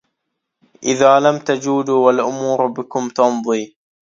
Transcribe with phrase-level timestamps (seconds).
[0.83, 3.75] إذا لم تجودوا والأمور بكم تمضي